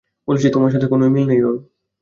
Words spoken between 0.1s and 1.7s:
বলেছি, তোমার সাথে কোনোই মিল নেই ওর।